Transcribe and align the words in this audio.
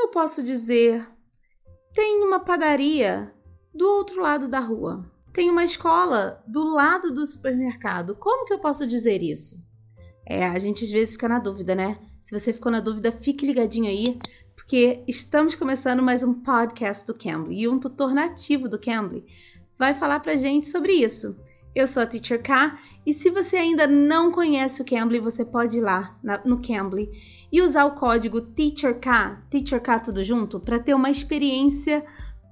Como 0.00 0.08
eu 0.08 0.12
posso 0.12 0.42
dizer 0.42 1.06
tem 1.92 2.24
uma 2.24 2.40
padaria 2.40 3.34
do 3.74 3.86
outro 3.86 4.22
lado 4.22 4.48
da 4.48 4.58
rua? 4.58 5.04
Tem 5.30 5.50
uma 5.50 5.62
escola 5.62 6.42
do 6.48 6.64
lado 6.64 7.12
do 7.12 7.26
supermercado. 7.26 8.16
Como 8.16 8.46
que 8.46 8.54
eu 8.54 8.58
posso 8.58 8.86
dizer 8.86 9.22
isso? 9.22 9.62
É, 10.24 10.46
a 10.46 10.58
gente 10.58 10.84
às 10.84 10.90
vezes 10.90 11.12
fica 11.12 11.28
na 11.28 11.38
dúvida, 11.38 11.74
né? 11.74 11.98
Se 12.18 12.32
você 12.32 12.50
ficou 12.50 12.72
na 12.72 12.80
dúvida, 12.80 13.12
fique 13.12 13.44
ligadinho 13.44 13.90
aí, 13.90 14.18
porque 14.56 15.04
estamos 15.06 15.54
começando 15.54 16.02
mais 16.02 16.22
um 16.22 16.32
podcast 16.32 17.06
do 17.06 17.12
Cambly 17.12 17.60
e 17.60 17.68
um 17.68 17.78
tutor 17.78 18.14
nativo 18.14 18.70
do 18.70 18.78
Cambly 18.78 19.26
vai 19.76 19.92
falar 19.92 20.20
pra 20.20 20.34
gente 20.34 20.66
sobre 20.66 20.94
isso. 20.94 21.36
Eu 21.74 21.86
sou 21.86 22.02
a 22.02 22.06
Teacher 22.06 22.42
K 22.42 22.76
e 23.06 23.12
se 23.12 23.30
você 23.30 23.56
ainda 23.56 23.86
não 23.86 24.32
conhece 24.32 24.82
o 24.82 24.84
Cambly, 24.84 25.20
você 25.20 25.44
pode 25.44 25.78
ir 25.78 25.80
lá 25.80 26.18
na, 26.20 26.42
no 26.44 26.60
Cambly 26.60 27.08
e 27.52 27.62
usar 27.62 27.84
o 27.84 27.94
código 27.94 28.40
TEACHERK, 28.40 29.06
TEACHERK 29.48 30.04
tudo 30.04 30.24
junto, 30.24 30.58
para 30.58 30.80
ter 30.80 30.94
uma 30.94 31.10
experiência 31.10 32.04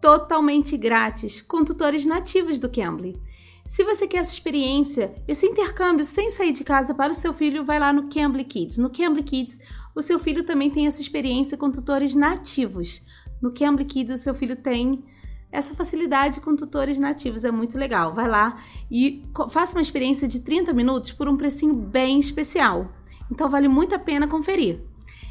totalmente 0.00 0.76
grátis 0.76 1.42
com 1.42 1.64
tutores 1.64 2.06
nativos 2.06 2.60
do 2.60 2.68
Cambly. 2.68 3.20
Se 3.66 3.82
você 3.82 4.06
quer 4.06 4.18
essa 4.18 4.32
experiência, 4.32 5.12
esse 5.26 5.44
intercâmbio 5.44 6.04
sem 6.04 6.30
sair 6.30 6.52
de 6.52 6.62
casa 6.62 6.94
para 6.94 7.12
o 7.12 7.14
seu 7.14 7.32
filho, 7.32 7.64
vai 7.64 7.78
lá 7.78 7.92
no 7.92 8.08
Cambly 8.08 8.44
Kids. 8.44 8.78
No 8.78 8.90
Cambly 8.90 9.24
Kids, 9.24 9.58
o 9.94 10.00
seu 10.00 10.18
filho 10.18 10.44
também 10.44 10.70
tem 10.70 10.86
essa 10.86 11.00
experiência 11.00 11.58
com 11.58 11.70
tutores 11.70 12.14
nativos. 12.14 13.02
No 13.42 13.52
Cambly 13.52 13.84
Kids, 13.84 14.20
o 14.20 14.22
seu 14.22 14.34
filho 14.34 14.56
tem 14.56 15.04
essa 15.52 15.74
facilidade 15.74 16.40
com 16.40 16.54
tutores 16.54 16.98
nativos 16.98 17.44
é 17.44 17.50
muito 17.50 17.76
legal. 17.76 18.14
Vai 18.14 18.28
lá 18.28 18.58
e 18.90 19.24
faça 19.50 19.76
uma 19.76 19.82
experiência 19.82 20.28
de 20.28 20.40
30 20.40 20.72
minutos 20.72 21.12
por 21.12 21.28
um 21.28 21.36
precinho 21.36 21.74
bem 21.74 22.18
especial. 22.18 22.92
Então 23.30 23.48
vale 23.48 23.68
muito 23.68 23.94
a 23.94 23.98
pena 23.98 24.28
conferir. 24.28 24.80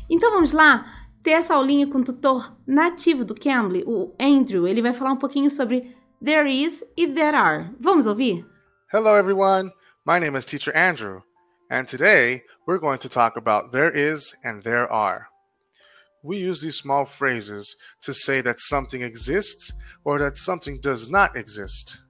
Então 0.09 0.31
vamos 0.31 0.51
lá 0.51 1.07
ter 1.21 1.31
essa 1.31 1.53
aulinha 1.53 1.87
com 1.87 1.99
o 1.99 2.03
tutor 2.03 2.55
nativo 2.65 3.23
do 3.23 3.35
Cambly, 3.35 3.83
o 3.85 4.13
Andrew. 4.19 4.67
Ele 4.67 4.81
vai 4.81 4.93
falar 4.93 5.11
um 5.11 5.17
pouquinho 5.17 5.49
sobre 5.49 5.95
there 6.23 6.49
is 6.49 6.83
e 6.97 7.07
there 7.07 7.35
are. 7.35 7.69
Vamos 7.79 8.05
ouvir? 8.05 8.45
Hello 8.91 9.15
everyone. 9.15 9.71
My 10.05 10.19
name 10.19 10.37
is 10.37 10.45
Teacher 10.45 10.75
Andrew, 10.75 11.21
and 11.69 11.85
today 11.85 12.43
we're 12.65 12.79
going 12.79 12.97
to 12.99 13.09
talk 13.09 13.37
about 13.37 13.71
there 13.71 13.91
is 13.95 14.33
and 14.43 14.63
there 14.63 14.91
are. 14.91 15.27
We 16.23 16.37
use 16.37 16.61
these 16.61 16.75
small 16.75 17.05
phrases 17.05 17.75
to 18.01 18.13
say 18.13 18.41
that 18.41 18.59
something 18.59 19.01
exists 19.01 19.71
or 20.03 20.19
that 20.19 20.37
something 20.37 20.79
does 20.81 21.09
not 21.09 21.35
exist. 21.35 22.01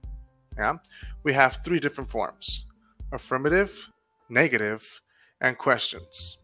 Yeah? 0.58 0.78
We 1.22 1.32
have 1.34 1.60
three 1.64 1.80
different 1.80 2.10
forms 2.10 2.66
affirmative, 3.12 3.72
negative, 4.28 4.82
and 5.40 5.56
questions. 5.56 6.38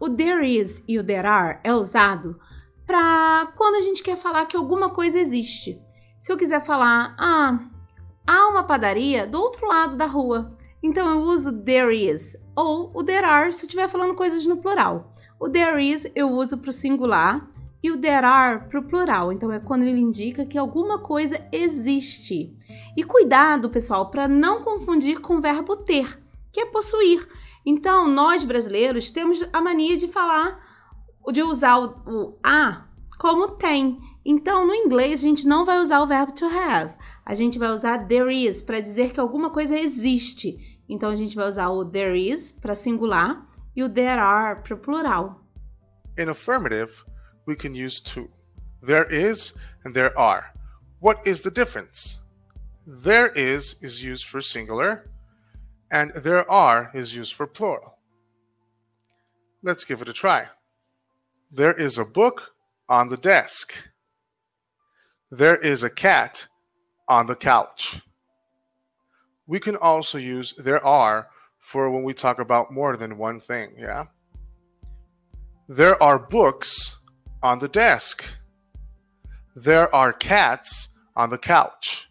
O 0.00 0.08
there 0.08 0.42
is 0.42 0.82
e 0.88 0.98
o 0.98 1.02
there 1.02 1.26
are 1.26 1.60
é 1.62 1.72
usado 1.72 2.38
para 2.86 3.52
quando 3.56 3.76
a 3.76 3.80
gente 3.80 4.02
quer 4.02 4.16
falar 4.16 4.46
que 4.46 4.56
alguma 4.56 4.90
coisa 4.90 5.18
existe. 5.18 5.80
Se 6.18 6.32
eu 6.32 6.36
quiser 6.36 6.64
falar, 6.64 7.14
ah, 7.18 7.58
há 8.26 8.48
uma 8.48 8.64
padaria 8.64 9.26
do 9.26 9.38
outro 9.38 9.66
lado 9.66 9.96
da 9.96 10.06
rua, 10.06 10.56
então 10.86 11.08
eu 11.08 11.20
uso 11.20 11.50
there 11.62 11.96
is 11.96 12.36
ou 12.54 12.90
o 12.92 13.02
there 13.02 13.24
are 13.24 13.50
se 13.50 13.62
eu 13.62 13.66
estiver 13.66 13.88
falando 13.88 14.14
coisas 14.14 14.44
no 14.44 14.58
plural. 14.58 15.14
O 15.40 15.48
there 15.48 15.82
is 15.82 16.06
eu 16.14 16.28
uso 16.28 16.58
para 16.58 16.68
o 16.68 16.74
singular 16.74 17.50
e 17.82 17.90
o 17.90 17.96
there 17.96 18.26
are 18.26 18.68
para 18.68 18.80
o 18.80 18.84
plural. 18.84 19.32
Então 19.32 19.50
é 19.50 19.58
quando 19.58 19.84
ele 19.84 19.98
indica 19.98 20.44
que 20.44 20.58
alguma 20.58 20.98
coisa 20.98 21.40
existe. 21.50 22.54
E 22.94 23.02
cuidado, 23.02 23.70
pessoal, 23.70 24.10
para 24.10 24.28
não 24.28 24.60
confundir 24.60 25.22
com 25.22 25.36
o 25.36 25.40
verbo 25.40 25.74
ter, 25.74 26.22
que 26.52 26.60
é 26.60 26.66
possuir. 26.66 27.26
Então, 27.64 28.06
nós 28.06 28.44
brasileiros 28.44 29.10
temos 29.10 29.42
a 29.54 29.62
mania 29.62 29.96
de 29.96 30.06
falar, 30.06 30.60
de 31.32 31.42
usar 31.42 31.78
o, 31.78 31.94
o 32.06 32.38
a 32.44 32.84
como 33.18 33.52
tem. 33.52 33.98
Então, 34.22 34.66
no 34.66 34.74
inglês, 34.74 35.20
a 35.20 35.22
gente 35.22 35.46
não 35.46 35.64
vai 35.64 35.80
usar 35.80 36.02
o 36.02 36.06
verbo 36.06 36.34
to 36.34 36.44
have. 36.44 36.92
A 37.24 37.32
gente 37.32 37.58
vai 37.58 37.72
usar 37.72 38.06
there 38.06 38.30
is 38.30 38.60
para 38.60 38.80
dizer 38.80 39.12
que 39.12 39.20
alguma 39.20 39.48
coisa 39.48 39.78
existe. 39.78 40.73
Então, 40.88 41.10
a 41.10 41.16
gente 41.16 41.34
vai 41.34 41.46
usar 41.46 41.68
o 41.70 41.84
there 41.84 42.18
is 42.18 42.52
para 42.52 42.74
singular 42.74 43.46
e 43.74 43.82
o 43.82 43.88
there 43.88 44.20
are 44.20 44.62
para 44.62 44.76
plural. 44.76 45.40
In 46.18 46.28
affirmative, 46.28 47.04
we 47.46 47.56
can 47.56 47.74
use 47.74 48.00
two. 48.00 48.28
There 48.82 49.06
is 49.10 49.54
and 49.84 49.94
there 49.94 50.16
are. 50.18 50.52
What 51.00 51.26
is 51.26 51.42
the 51.42 51.50
difference? 51.50 52.20
There 52.86 53.32
is 53.34 53.76
is 53.82 54.04
used 54.04 54.26
for 54.26 54.40
singular, 54.42 55.10
and 55.90 56.12
there 56.14 56.48
are 56.50 56.90
is 56.94 57.14
used 57.16 57.34
for 57.34 57.46
plural. 57.46 57.98
Let's 59.62 59.84
give 59.84 60.02
it 60.02 60.08
a 60.08 60.12
try. 60.12 60.48
There 61.50 61.72
is 61.72 61.98
a 61.98 62.04
book 62.04 62.52
on 62.88 63.08
the 63.08 63.16
desk. 63.16 63.72
There 65.30 65.56
is 65.56 65.82
a 65.82 65.90
cat 65.90 66.46
on 67.08 67.26
the 67.26 67.36
couch. 67.36 68.00
We 69.46 69.60
can 69.60 69.76
also 69.76 70.18
use 70.18 70.54
there 70.56 70.84
are 70.84 71.28
for 71.58 71.90
when 71.90 72.02
we 72.02 72.14
talk 72.14 72.38
about 72.38 72.72
more 72.72 72.96
than 72.96 73.18
one 73.18 73.40
thing, 73.40 73.74
yeah? 73.78 74.04
There 75.68 76.02
are 76.02 76.18
books 76.18 76.96
on 77.42 77.58
the 77.58 77.68
desk. 77.68 78.24
There 79.56 79.94
are 79.94 80.12
cats 80.12 80.88
on 81.16 81.30
the 81.30 81.38
couch. 81.38 82.10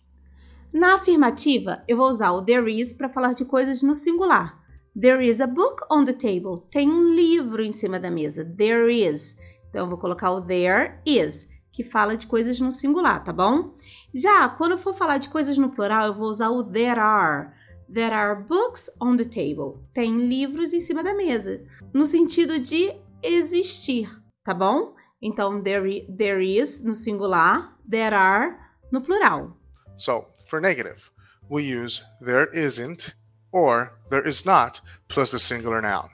Na 0.73 0.95
afirmativa, 0.95 1.83
eu 1.87 1.97
vou 1.97 2.07
usar 2.07 2.31
o 2.31 2.41
there 2.41 2.67
is 2.67 2.93
para 2.93 3.09
falar 3.09 3.35
de 3.35 3.45
coisas 3.45 3.83
no 3.83 3.93
singular. 3.93 4.53
There 4.95 5.21
is 5.21 5.39
a 5.39 5.47
book 5.47 5.85
on 5.89 6.05
the 6.05 6.13
table. 6.13 6.67
Tem 6.71 6.89
um 6.89 7.13
livro 7.15 7.63
em 7.63 7.71
cima 7.71 7.99
da 7.99 8.09
mesa. 8.09 8.43
There 8.43 8.89
is. 8.89 9.35
Então, 9.69 9.85
eu 9.85 9.89
vou 9.89 9.97
colocar 9.97 10.31
o 10.31 10.41
there 10.41 10.99
is, 11.05 11.47
que 11.73 11.83
fala 11.83 12.15
de 12.15 12.27
coisas 12.27 12.59
no 12.59 12.71
singular, 12.71 13.23
tá 13.23 13.33
bom? 13.33 13.75
Já 14.13 14.47
quando 14.47 14.73
eu 14.73 14.77
for 14.77 14.93
falar 14.93 15.17
de 15.17 15.27
coisas 15.27 15.57
no 15.57 15.71
plural, 15.71 16.07
eu 16.07 16.13
vou 16.13 16.29
usar 16.29 16.49
o 16.51 16.63
there 16.63 16.99
are. 16.99 17.51
There 17.91 18.13
are 18.13 18.41
books 18.43 18.89
on 19.01 19.17
the 19.17 19.25
table. 19.25 19.83
Tem 19.93 20.27
livros 20.27 20.71
em 20.71 20.79
cima 20.79 21.03
da 21.03 21.13
mesa. 21.13 21.65
No 21.91 22.05
sentido 22.05 22.59
de 22.59 22.93
existir, 23.21 24.09
tá 24.43 24.53
bom? 24.53 24.95
Então, 25.21 25.61
there, 25.61 26.05
there 26.15 26.43
is 26.43 26.83
no 26.83 26.93
singular, 26.93 27.69
there 27.89 28.15
are 28.15 28.57
no 28.91 29.01
plural. 29.01 29.57
So, 29.95 30.27
for 30.47 30.59
negative, 30.59 31.11
we 31.49 31.63
use 31.63 32.03
there 32.21 32.49
isn't 32.53 33.15
or 33.51 33.93
there 34.09 34.27
is 34.27 34.45
not 34.45 34.81
plus 35.07 35.31
the 35.31 35.39
singular 35.39 35.81
noun. 35.81 36.09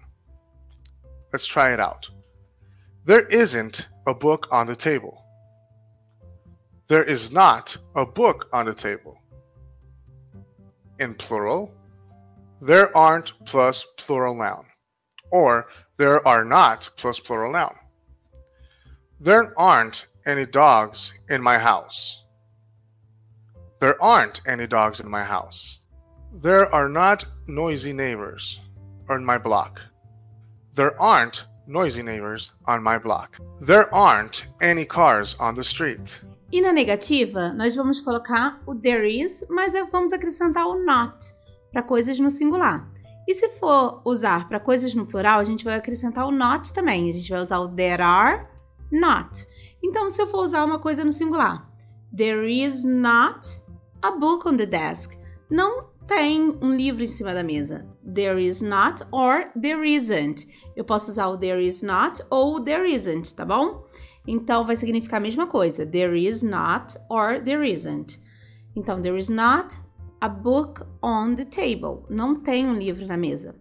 Let's 1.34 1.48
try 1.48 1.74
it 1.74 1.80
out. 1.80 2.10
There 3.06 3.28
isn't 3.28 3.88
a 4.06 4.14
book 4.14 4.48
on 4.52 4.68
the 4.68 4.76
table. 4.76 5.24
There 6.90 7.04
is 7.04 7.32
not 7.32 7.78
a 7.96 8.04
book 8.04 8.50
on 8.52 8.66
the 8.66 8.74
table. 8.74 9.16
In 10.98 11.14
plural, 11.14 11.72
there 12.62 12.96
aren't 12.98 13.34
plus 13.46 13.86
plural 13.96 14.34
noun, 14.34 14.66
or 15.30 15.68
there 15.98 16.28
are 16.28 16.44
not 16.44 16.90
plus 16.98 17.20
plural 17.20 17.52
noun. 17.52 17.76
There 19.20 19.54
aren't 19.56 20.08
any 20.26 20.48
dogs 20.48 21.14
in 21.30 21.44
my 21.44 21.60
house. 21.60 22.24
There 23.80 24.02
aren't 24.02 24.42
any 24.48 24.66
dogs 24.66 25.00
in 25.00 25.08
my 25.08 25.24
house. 25.24 25.82
There 26.34 26.74
are 26.74 26.90
not 26.90 27.24
noisy 27.46 27.94
neighbors 27.94 28.60
on 29.10 29.24
my 29.24 29.38
block. 29.38 29.80
There 30.74 31.00
aren't 31.00 31.46
noisy 31.68 32.02
neighbors 32.02 32.54
on 32.66 32.82
my 32.82 32.98
block. 32.98 33.38
There 33.62 33.94
aren't 33.94 34.48
any 34.60 34.86
cars 34.86 35.36
on 35.40 35.54
the 35.54 35.64
street. 35.64 36.20
E 36.52 36.62
na 36.62 36.74
negativa, 36.74 37.54
nós 37.54 37.76
vamos 37.76 38.00
colocar 38.00 38.60
o 38.66 38.74
there 38.74 39.08
is, 39.08 39.46
mas 39.50 39.74
vamos 39.92 40.12
acrescentar 40.12 40.66
o 40.66 40.84
not 40.84 41.16
para 41.72 41.84
coisas 41.84 42.20
no 42.20 42.32
singular. 42.32 42.92
E 43.28 43.34
se 43.36 43.50
for 43.50 44.02
usar 44.04 44.48
para 44.50 44.60
coisas 44.60 44.96
no 44.96 45.06
plural, 45.06 45.40
a 45.40 45.44
gente 45.44 45.64
vai 45.64 45.76
acrescentar 45.76 46.26
o 46.26 46.32
not 46.32 46.74
também. 46.74 47.08
A 47.08 47.14
gente 47.14 47.30
vai 47.30 47.40
usar 47.40 47.60
o 47.60 47.70
there 47.70 48.02
are 48.02 48.48
not. 48.92 49.48
Então, 49.84 50.10
se 50.10 50.20
eu 50.20 50.26
for 50.26 50.44
usar 50.44 50.66
uma 50.66 50.80
coisa 50.80 51.04
no 51.06 51.12
singular, 51.12 51.70
there 52.16 52.52
is 52.52 52.84
not 52.84 53.48
a 54.02 54.10
book 54.12 54.48
on 54.48 54.58
the 54.58 54.66
desk. 54.66 55.16
Não 55.52 55.90
tem 56.08 56.58
um 56.60 56.76
livro 56.76 57.04
em 57.04 57.08
cima 57.08 57.32
da 57.32 57.44
mesa. 57.44 57.88
There 58.04 58.44
is 58.44 58.64
not 58.64 59.04
or 59.12 59.52
there 59.62 59.88
isn't. 59.88 60.48
Eu 60.76 60.84
posso 60.84 61.12
usar 61.12 61.28
o 61.28 61.38
there 61.38 61.64
is 61.64 61.84
not 61.84 62.24
ou 62.32 62.60
there 62.60 62.92
isn't, 62.92 63.36
tá 63.36 63.46
bom? 63.46 63.86
Então 64.32 64.64
vai 64.64 64.76
significar 64.76 65.18
a 65.18 65.24
mesma 65.24 65.48
coisa. 65.48 65.88
There 65.88 66.16
is 66.16 66.44
not 66.44 66.96
or 67.10 67.42
there 67.42 67.68
isn't. 67.68 68.22
Então, 68.76 69.02
there 69.02 69.18
is 69.18 69.28
not 69.28 69.76
a 70.22 70.30
book 70.30 70.86
on 71.02 71.36
the 71.36 71.46
table. 71.46 72.06
Não 72.12 72.36
tem 72.36 72.68
um 72.68 72.76
livro 72.76 73.08
na 73.08 73.18
mesa. 73.18 73.56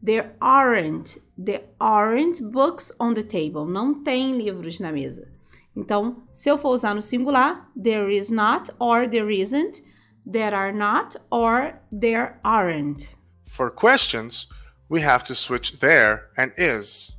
There 0.00 0.36
aren't. 0.40 1.20
There 1.36 1.64
aren't 1.80 2.40
books 2.40 2.92
on 3.00 3.14
the 3.14 3.24
table. 3.24 3.66
Não 3.66 4.04
tem 4.04 4.38
livros 4.38 4.78
na 4.78 4.92
mesa. 4.92 5.26
Então, 5.74 6.22
se 6.30 6.48
eu 6.48 6.56
for 6.56 6.72
usar 6.72 6.94
no 6.94 7.02
singular, 7.02 7.68
there 7.74 8.08
is 8.08 8.30
not 8.30 8.70
or 8.78 9.08
there 9.08 9.28
isn't, 9.28 9.82
there 10.24 10.54
are 10.54 10.72
not 10.72 11.16
or 11.30 11.74
there 11.90 12.38
aren't. 12.44 13.16
For 13.46 13.70
questions, 13.70 14.48
we 14.88 15.00
have 15.00 15.24
to 15.24 15.34
switch 15.34 15.80
there 15.80 16.28
and 16.36 16.52
is. 16.56 17.16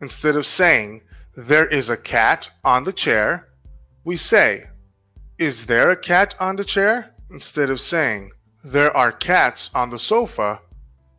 Instead 0.00 0.36
of 0.36 0.46
saying 0.46 1.02
there 1.46 1.66
is 1.66 1.88
a 1.88 1.96
cat 1.96 2.50
on 2.64 2.84
the 2.84 2.92
chair, 2.92 3.48
we 4.04 4.16
say, 4.16 4.64
Is 5.38 5.66
there 5.66 5.90
a 5.90 5.96
cat 5.96 6.34
on 6.38 6.56
the 6.56 6.64
chair? 6.64 7.14
Instead 7.30 7.70
of 7.70 7.80
saying, 7.80 8.32
There 8.62 8.94
are 8.94 9.12
cats 9.12 9.70
on 9.74 9.90
the 9.90 9.98
sofa, 9.98 10.60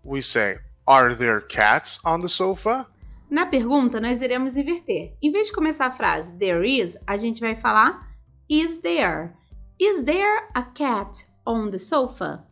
we 0.03 0.21
say, 0.21 0.57
Are 0.87 1.15
there 1.15 1.41
cats 1.41 1.99
on 2.05 2.21
the 2.21 2.29
sofa? 2.29 2.85
Na 3.29 3.45
pergunta, 3.45 3.99
nós 3.99 4.21
iremos 4.21 4.57
inverter. 4.57 5.15
Em 5.23 5.31
vez 5.31 5.47
de 5.47 5.53
começar 5.53 5.87
a 5.87 5.91
frase 5.91 6.37
there 6.37 6.63
is, 6.63 6.97
a 7.07 7.15
gente 7.17 7.39
vai 7.39 7.55
falar 7.55 8.07
is 8.49 8.81
there. 8.81 9.33
Is 9.79 10.03
there 10.03 10.49
a 10.53 10.63
cat 10.63 11.25
on 11.47 11.71
the 11.71 11.79
sofa? 11.79 12.45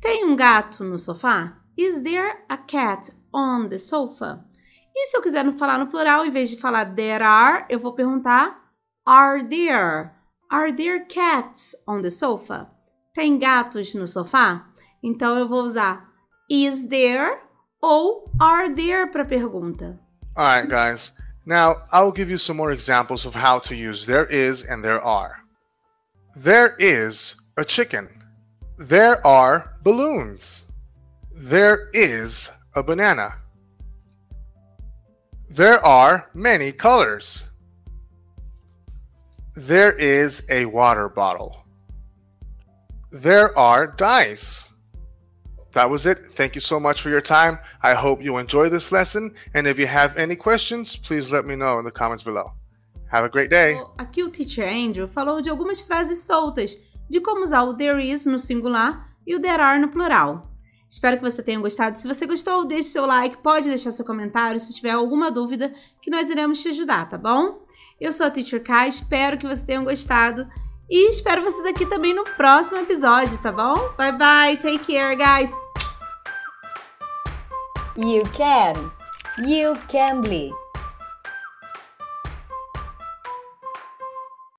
Tem 0.00 0.24
um 0.24 0.36
gato 0.36 0.84
no 0.84 0.98
sofá? 0.98 1.56
Is 1.76 2.02
there 2.02 2.44
a 2.50 2.58
cat 2.58 3.10
on 3.32 3.68
the 3.68 3.78
sofa? 3.78 4.44
E 4.98 5.08
se 5.08 5.16
eu 5.18 5.20
quiser 5.20 5.44
falar 5.58 5.78
no 5.78 5.88
plural, 5.88 6.24
em 6.24 6.30
vez 6.30 6.48
de 6.48 6.56
falar 6.56 6.94
there 6.94 7.22
are, 7.22 7.66
eu 7.68 7.78
vou 7.78 7.92
perguntar 7.92 8.58
are 9.04 9.44
there? 9.44 10.10
Are 10.50 10.72
there 10.72 11.04
cats 11.04 11.76
on 11.86 12.00
the 12.00 12.10
sofa? 12.10 12.70
Tem 13.12 13.38
gatos 13.38 13.94
no 13.94 14.06
sofá? 14.06 14.64
Então 15.02 15.38
eu 15.38 15.46
vou 15.46 15.62
usar 15.62 16.08
is 16.50 16.88
there 16.88 17.38
ou 17.82 18.32
are 18.40 18.72
there 18.74 19.06
para 19.06 19.24
pergunta. 19.24 20.00
All 20.34 20.44
right, 20.44 20.68
guys. 20.68 21.12
Now, 21.44 21.82
I'll 21.92 22.10
give 22.10 22.30
you 22.30 22.38
some 22.38 22.56
more 22.56 22.72
examples 22.72 23.26
of 23.26 23.34
how 23.34 23.58
to 23.60 23.74
use 23.74 24.06
there 24.06 24.26
is 24.26 24.64
and 24.64 24.82
there 24.82 25.00
are. 25.00 25.36
There 26.34 26.74
is 26.78 27.36
a 27.56 27.64
chicken. 27.64 28.08
There 28.78 29.24
are 29.26 29.76
balloons. 29.82 30.64
There 31.34 31.90
is 31.92 32.50
a 32.74 32.82
banana. 32.82 33.45
There 35.56 35.82
are 35.86 36.28
many 36.34 36.70
colors. 36.70 37.42
There 39.54 39.92
is 39.92 40.42
a 40.50 40.66
water 40.66 41.08
bottle. 41.08 41.64
There 43.10 43.56
are 43.58 43.86
dice. 43.86 44.68
That 45.72 45.88
was 45.88 46.04
it. 46.04 46.30
Thank 46.32 46.56
you 46.56 46.60
so 46.60 46.78
much 46.78 47.00
for 47.00 47.08
your 47.08 47.22
time. 47.22 47.58
I 47.82 47.94
hope 47.94 48.22
you 48.22 48.36
enjoy 48.36 48.68
this 48.68 48.92
lesson. 48.92 49.34
And 49.54 49.66
if 49.66 49.78
you 49.78 49.86
have 49.86 50.18
any 50.18 50.36
questions, 50.36 50.94
please 50.94 51.32
let 51.32 51.46
me 51.46 51.56
know 51.56 51.78
in 51.78 51.86
the 51.86 51.90
comments 51.90 52.22
below. 52.22 52.52
Have 53.10 53.24
a 53.24 53.30
great 53.30 53.48
day. 53.48 53.76
Oh, 53.76 53.94
aqui 53.96 54.22
o 54.22 54.28
Teacher 54.28 54.68
Andrew 54.68 55.08
falou 55.08 55.40
de 55.40 55.48
algumas 55.48 55.80
frases 55.80 56.26
soltas 56.26 56.76
de 57.08 57.18
como 57.22 57.42
usar 57.42 57.62
o 57.62 57.72
there 57.72 57.98
is 57.98 58.26
no 58.26 58.38
singular 58.38 59.08
e 59.26 59.34
o 59.34 59.40
there 59.40 59.62
are 59.62 59.78
no 59.78 59.88
plural. 59.88 60.50
Espero 60.88 61.16
que 61.16 61.22
você 61.22 61.42
tenha 61.42 61.58
gostado. 61.58 61.98
Se 61.98 62.06
você 62.06 62.26
gostou, 62.26 62.64
deixe 62.64 62.90
seu 62.90 63.06
like, 63.06 63.38
pode 63.38 63.68
deixar 63.68 63.90
seu 63.90 64.04
comentário 64.04 64.60
se 64.60 64.74
tiver 64.74 64.90
alguma 64.90 65.30
dúvida 65.30 65.74
que 66.00 66.10
nós 66.10 66.30
iremos 66.30 66.60
te 66.60 66.68
ajudar, 66.68 67.08
tá 67.08 67.18
bom? 67.18 67.60
Eu 68.00 68.12
sou 68.12 68.26
a 68.26 68.30
Teacher 68.30 68.62
Kai, 68.62 68.88
espero 68.88 69.38
que 69.38 69.46
vocês 69.46 69.62
tenham 69.62 69.84
gostado 69.84 70.46
e 70.88 71.10
espero 71.10 71.42
vocês 71.42 71.66
aqui 71.66 71.84
também 71.86 72.14
no 72.14 72.24
próximo 72.24 72.80
episódio, 72.80 73.36
tá 73.38 73.50
bom? 73.50 73.74
Bye 73.96 74.12
bye, 74.12 74.56
take 74.56 74.92
care, 74.92 75.16
guys. 75.16 75.50
You 77.96 78.22
can. 78.36 78.92
You 79.38 79.74
can 79.88 80.20
be. 80.20 80.65